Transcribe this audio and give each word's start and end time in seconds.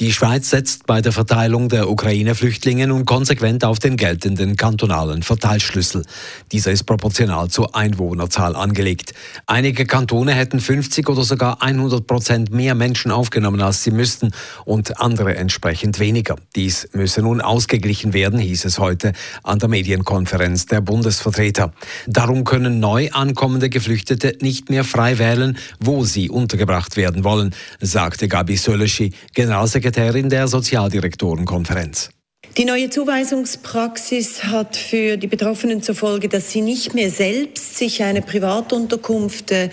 Die 0.00 0.12
Schweiz 0.12 0.50
setzt 0.50 0.86
bei 0.86 1.00
der 1.00 1.12
Verteilung 1.12 1.68
der 1.68 1.88
Ukraine-Flüchtlinge 1.88 2.88
nun 2.88 3.04
konsequent 3.04 3.64
auf 3.64 3.78
den 3.78 3.96
geltenden 3.96 4.56
kantonalen 4.56 5.22
Verteilschlüssel. 5.22 6.04
Dieser 6.50 6.72
ist 6.72 6.82
proportional 6.82 7.48
zur 7.48 7.76
Einwohnerzahl 7.76 8.56
angelegt. 8.56 9.14
Einige 9.46 9.86
Kantone 9.86 10.32
hätten 10.32 10.58
50 10.58 11.08
oder 11.08 11.22
sogar 11.22 11.62
100 11.62 12.08
Prozent 12.08 12.50
mehr 12.50 12.74
Menschen 12.74 13.12
aufgenommen, 13.12 13.60
als 13.60 13.84
sie 13.84 13.92
müssten, 13.92 14.32
und 14.64 15.00
andere 15.00 15.36
entsprechend 15.36 16.00
weniger. 16.00 16.34
Dies 16.56 16.88
müsse 16.92 17.22
nun 17.22 17.40
ausgeglichen 17.40 18.12
werden, 18.14 18.40
hieß 18.40 18.64
es 18.64 18.80
heute 18.80 19.12
an 19.44 19.60
der 19.60 19.68
Medienkonferenz 19.68 20.66
der 20.66 20.80
Bundesvertreter. 20.80 21.72
Darum 22.08 22.42
können 22.42 22.80
neu 22.80 23.10
ankommende 23.12 23.70
Geflüchtete 23.70 24.38
nicht 24.40 24.70
mehr 24.70 24.82
frei 24.82 25.20
wählen, 25.20 25.56
wo 25.78 26.04
sie 26.04 26.30
untergebracht 26.30 26.96
werden 26.96 27.22
wollen, 27.22 27.54
sagte 27.80 28.26
Gabi 28.26 28.56
Söleschi, 28.56 29.12
Generalsekretär 29.34 29.83
Sekretärin 29.84 30.30
der 30.30 30.48
Sozialdirektorenkonferenz. 30.48 32.08
Die 32.56 32.64
neue 32.64 32.88
Zuweisungspraxis 32.88 34.44
hat 34.44 34.76
für 34.78 35.18
die 35.18 35.26
Betroffenen 35.26 35.82
zur 35.82 35.94
Folge, 35.94 36.30
dass 36.30 36.50
sie 36.50 36.62
nicht 36.62 36.94
mehr 36.94 37.10
selbst 37.10 37.76
sich 37.76 38.02
eine 38.02 38.22
Privatunterkunft 38.22 39.50
äh, 39.50 39.68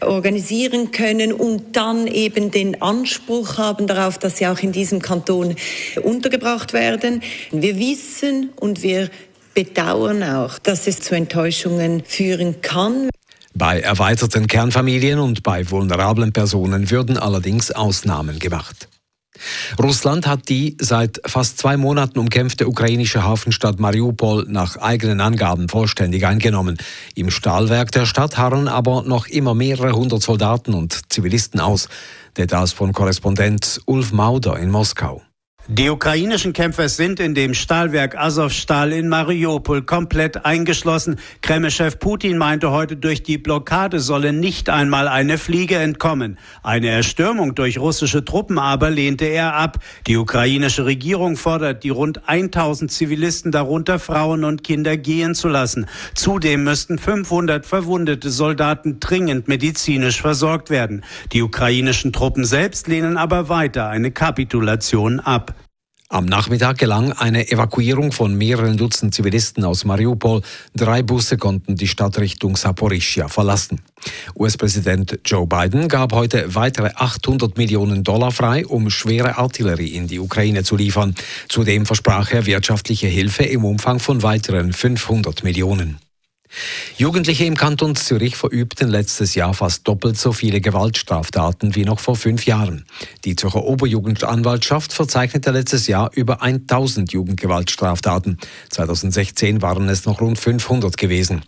organisieren 0.00 0.90
können 0.90 1.32
und 1.32 1.76
dann 1.76 2.08
eben 2.08 2.50
den 2.50 2.82
Anspruch 2.82 3.56
haben 3.56 3.86
darauf, 3.86 4.18
dass 4.18 4.38
sie 4.38 4.48
auch 4.48 4.58
in 4.58 4.72
diesem 4.72 5.00
Kanton 5.00 5.54
untergebracht 6.02 6.72
werden. 6.72 7.22
Wir 7.52 7.78
wissen 7.78 8.50
und 8.56 8.82
wir 8.82 9.10
bedauern 9.54 10.24
auch, 10.24 10.58
dass 10.58 10.88
es 10.88 11.00
zu 11.00 11.14
Enttäuschungen 11.14 12.02
führen 12.04 12.62
kann. 12.62 13.10
Bei 13.54 13.78
erweiterten 13.80 14.48
Kernfamilien 14.48 15.20
und 15.20 15.44
bei 15.44 15.70
vulnerablen 15.70 16.32
Personen 16.32 16.90
würden 16.90 17.16
allerdings 17.16 17.70
Ausnahmen 17.70 18.40
gemacht. 18.40 18.88
Russland 19.82 20.26
hat 20.26 20.48
die 20.48 20.76
seit 20.80 21.20
fast 21.24 21.58
zwei 21.58 21.76
Monaten 21.76 22.18
umkämpfte 22.18 22.68
ukrainische 22.68 23.22
Hafenstadt 23.24 23.80
Mariupol 23.80 24.46
nach 24.48 24.76
eigenen 24.76 25.20
Angaben 25.20 25.68
vollständig 25.68 26.26
eingenommen. 26.26 26.78
Im 27.14 27.30
Stahlwerk 27.30 27.92
der 27.92 28.06
Stadt 28.06 28.38
harren 28.38 28.68
aber 28.68 29.02
noch 29.02 29.26
immer 29.26 29.54
mehrere 29.54 29.92
hundert 29.92 30.22
Soldaten 30.22 30.74
und 30.74 31.12
Zivilisten 31.12 31.60
aus. 31.60 31.88
Details 32.36 32.72
von 32.72 32.92
Korrespondent 32.92 33.80
Ulf 33.86 34.12
Mauder 34.12 34.58
in 34.58 34.70
Moskau. 34.70 35.22
Die 35.68 35.88
ukrainischen 35.88 36.52
Kämpfer 36.52 36.88
sind 36.88 37.20
in 37.20 37.36
dem 37.36 37.54
Stahlwerk 37.54 38.18
Azovstal 38.18 38.90
in 38.90 39.08
Mariupol 39.08 39.82
komplett 39.82 40.44
eingeschlossen. 40.44 41.20
Kremlchef 41.40 42.00
Putin 42.00 42.36
meinte 42.36 42.72
heute, 42.72 42.96
durch 42.96 43.22
die 43.22 43.38
Blockade 43.38 44.00
solle 44.00 44.32
nicht 44.32 44.68
einmal 44.68 45.06
eine 45.06 45.38
Fliege 45.38 45.76
entkommen. 45.76 46.36
Eine 46.64 46.88
Erstürmung 46.88 47.54
durch 47.54 47.78
russische 47.78 48.24
Truppen 48.24 48.58
aber 48.58 48.90
lehnte 48.90 49.26
er 49.26 49.54
ab. 49.54 49.78
Die 50.08 50.16
ukrainische 50.16 50.84
Regierung 50.84 51.36
fordert, 51.36 51.84
die 51.84 51.90
rund 51.90 52.28
1000 52.28 52.90
Zivilisten, 52.90 53.52
darunter 53.52 54.00
Frauen 54.00 54.42
und 54.42 54.64
Kinder, 54.64 54.96
gehen 54.96 55.36
zu 55.36 55.46
lassen. 55.46 55.86
Zudem 56.14 56.64
müssten 56.64 56.98
500 56.98 57.64
verwundete 57.64 58.30
Soldaten 58.30 58.98
dringend 58.98 59.46
medizinisch 59.46 60.22
versorgt 60.22 60.70
werden. 60.70 61.04
Die 61.30 61.40
ukrainischen 61.40 62.12
Truppen 62.12 62.44
selbst 62.44 62.88
lehnen 62.88 63.16
aber 63.16 63.48
weiter 63.48 63.88
eine 63.88 64.10
Kapitulation 64.10 65.20
ab. 65.20 65.51
Am 66.12 66.26
Nachmittag 66.26 66.76
gelang 66.76 67.12
eine 67.14 67.50
Evakuierung 67.50 68.12
von 68.12 68.34
mehreren 68.34 68.76
Dutzend 68.76 69.14
Zivilisten 69.14 69.64
aus 69.64 69.86
Mariupol. 69.86 70.42
Drei 70.74 71.02
Busse 71.02 71.38
konnten 71.38 71.74
die 71.74 71.88
Stadt 71.88 72.18
Richtung 72.18 72.54
Saporischia 72.54 73.28
verlassen. 73.28 73.80
US-Präsident 74.36 75.20
Joe 75.24 75.46
Biden 75.46 75.88
gab 75.88 76.12
heute 76.12 76.54
weitere 76.54 76.90
800 76.94 77.56
Millionen 77.56 78.04
Dollar 78.04 78.30
frei, 78.30 78.66
um 78.66 78.90
schwere 78.90 79.38
Artillerie 79.38 79.94
in 79.94 80.06
die 80.06 80.18
Ukraine 80.18 80.64
zu 80.64 80.76
liefern. 80.76 81.14
Zudem 81.48 81.86
versprach 81.86 82.30
er 82.30 82.44
wirtschaftliche 82.44 83.06
Hilfe 83.06 83.44
im 83.44 83.64
Umfang 83.64 83.98
von 83.98 84.22
weiteren 84.22 84.74
500 84.74 85.42
Millionen. 85.44 85.96
Jugendliche 86.96 87.44
im 87.44 87.56
Kanton 87.56 87.96
Zürich 87.96 88.36
verübten 88.36 88.88
letztes 88.88 89.34
Jahr 89.34 89.54
fast 89.54 89.88
doppelt 89.88 90.18
so 90.18 90.32
viele 90.32 90.60
Gewaltstraftaten 90.60 91.74
wie 91.74 91.84
noch 91.84 92.00
vor 92.00 92.16
fünf 92.16 92.46
Jahren. 92.46 92.84
Die 93.24 93.36
Zürcher 93.36 93.64
Oberjugendanwaltschaft 93.64 94.92
verzeichnete 94.92 95.50
letztes 95.50 95.86
Jahr 95.86 96.10
über 96.14 96.42
1000 96.42 97.12
Jugendgewaltstraftaten. 97.12 98.38
2016 98.70 99.62
waren 99.62 99.88
es 99.88 100.04
noch 100.04 100.20
rund 100.20 100.38
500 100.38 100.96
gewesen. 100.96 101.42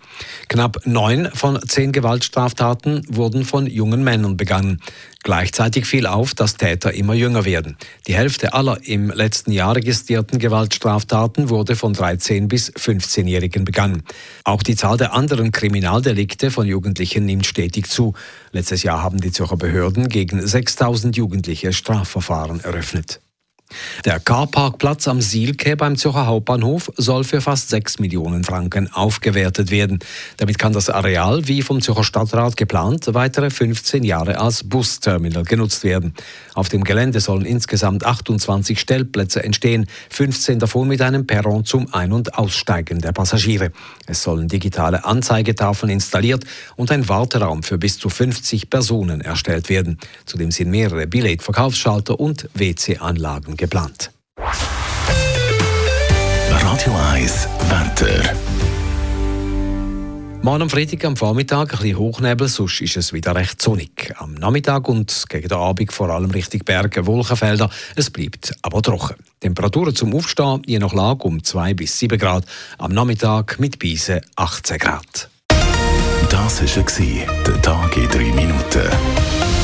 Knapp 0.49 0.81
neun 0.87 1.29
von 1.35 1.61
zehn 1.69 1.93
Gewaltstraftaten 1.93 3.07
wurden 3.09 3.45
von 3.45 3.67
jungen 3.67 4.03
Männern 4.03 4.37
begangen. 4.37 4.81
Gleichzeitig 5.25 5.87
fiel 5.87 6.07
auf, 6.07 6.35
dass 6.35 6.59
Täter 6.59 6.93
immer 6.93 7.15
jünger 7.15 7.47
werden. 7.47 7.79
Die 8.07 8.15
Hälfte 8.15 8.53
aller 8.53 8.77
im 8.87 9.11
letzten 9.11 9.53
Jahr 9.53 9.75
registrierten 9.75 10.39
Gewaltstraftaten 10.39 11.49
wurde 11.49 11.77
von 11.77 11.95
13 11.95 12.47
bis 12.47 12.71
15-Jährigen 12.71 13.65
begangen. 13.65 14.03
Auch 14.45 14.63
die 14.63 14.77
Zahl 14.77 14.99
der 14.99 15.15
anderen 15.15 15.51
Kriminaldelikte 15.51 16.51
von 16.51 16.67
Jugendlichen 16.67 17.25
nimmt 17.25 17.47
stetig 17.47 17.89
zu. 17.89 18.13
Letztes 18.53 18.83
Jahr 18.83 19.03
haben 19.03 19.19
die 19.19 19.33
Zürcher 19.33 19.57
Behörden 19.57 20.11
gegen 20.11 20.47
6000 20.47 21.17
Jugendliche 21.17 21.73
Strafverfahren 21.73 22.61
eröffnet. 22.61 23.24
Der 24.05 24.21
Carparkplatz 24.21 25.09
am 25.09 25.21
Sielke 25.21 25.77
beim 25.77 25.97
Zürcher 25.97 26.27
Hauptbahnhof 26.27 26.91
soll 26.97 27.25
für 27.25 27.41
fast 27.41 27.71
6 27.71 27.99
Millionen 27.99 28.45
Franken 28.45 28.93
aufgewertet 28.93 29.71
werden. 29.71 29.99
Damit 30.37 30.59
kann 30.59 30.73
das 30.73 30.91
Areal, 30.91 31.49
wie 31.49 31.63
vom 31.63 31.81
Zürcher 31.81 32.05
Stadtrat 32.05 32.57
geplant, 32.57 33.15
weitere 33.15 33.51
15 33.51 34.05
Jahre 34.05 34.39
als 34.39 34.65
Busterminal 34.65 35.45
genutzt 35.45 35.85
werden. 35.85 36.15
Auf 36.55 36.69
dem 36.69 36.85
Gelände 36.85 37.21
sollen 37.21 37.45
insgesamt 37.45 38.05
28 38.05 38.79
Stellplätze 38.79 39.43
entstehen, 39.43 39.87
15 40.11 40.59
davon 40.59 40.89
mit 40.89 41.03
einem 41.03 41.27
Perron 41.27 41.65
zum 41.65 41.93
Ein- 41.93 42.13
und 42.13 42.39
Aussteigen 42.39 43.01
der 43.01 43.13
Passagiere. 43.13 43.73
Es 44.07 44.23
sollen 44.23 44.49
digitale 44.49 45.05
Anzeigetafeln 45.05 45.91
installiert 45.91 46.45
und 46.77 46.91
ein 46.91 47.09
Warteraum 47.09 47.63
für 47.63 47.79
bis 47.79 47.99
zu 47.99 48.09
50 48.09 48.71
Personen 48.71 49.21
erstellt 49.21 49.69
werden. 49.69 49.99
Zudem 50.27 50.51
sind 50.51 50.71
mehrere 50.71 51.07
Billetverkaufsschalter 51.07 52.19
und 52.19 52.49
WC-Anlagen 52.55 53.57
geplant. 53.65 54.11
Radio 56.51 56.93
1 57.13 57.49
Wetter. 57.71 58.35
Morgen 60.43 60.63
am 60.63 60.69
Freitag 60.69 61.03
am 61.07 61.17
Vormittag 61.17 61.73
ein 61.73 61.79
bisschen 61.79 61.99
Hochnebel, 61.99 62.49
sonst 62.49 62.83
ist 62.83 62.99
es 62.99 63.15
wieder 63.15 63.35
recht 63.35 63.63
sonnig. 63.63 64.13
Am 64.19 64.35
Nachmittag 64.35 64.87
und 64.87 65.25
gegen 65.31 65.49
den 65.49 65.57
Abend 65.57 65.91
vor 65.95 66.11
allem 66.11 66.31
Richtung 66.31 66.61
Berge, 66.67 67.07
Wolkenfelder. 67.07 67.71
Es 67.97 68.11
bleibt 68.11 68.55
aber 68.61 68.83
trocken. 68.83 69.17
Temperaturen 69.41 69.95
zum 69.95 70.15
Aufstehen 70.15 70.61
je 70.67 70.79
nach 70.79 70.93
Lage 70.93 71.25
um 71.25 71.43
2 71.43 71.73
bis 71.73 71.99
7 71.99 72.19
Grad. 72.19 72.45
Am 72.77 72.93
Nachmittag 72.93 73.59
mit 73.59 73.79
Beise 73.79 74.21
18 74.37 74.77
Grad. 74.77 75.31
Das 76.29 76.61
war 76.61 76.85
der 77.47 77.63
Tag 77.63 77.97
in 77.97 78.09
3 78.09 78.19
Minuten. 78.35 79.64